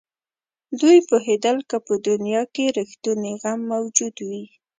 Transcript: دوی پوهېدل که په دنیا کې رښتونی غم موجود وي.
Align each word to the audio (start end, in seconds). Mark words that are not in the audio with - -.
دوی 0.79 0.97
پوهېدل 1.09 1.57
که 1.69 1.77
په 1.87 1.93
دنیا 2.07 2.43
کې 2.53 2.65
رښتونی 2.77 3.31
غم 3.41 3.59
موجود 3.71 4.15
وي. 4.27 4.45